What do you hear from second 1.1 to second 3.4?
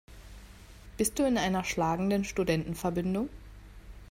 du in einer schlagenden Studentenverbindung?